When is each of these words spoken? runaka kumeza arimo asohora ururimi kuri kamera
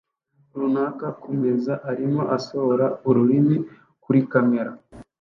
runaka 0.59 1.07
kumeza 1.21 1.73
arimo 1.91 2.21
asohora 2.37 2.85
ururimi 3.07 3.57
kuri 4.03 4.19
kamera 4.31 4.71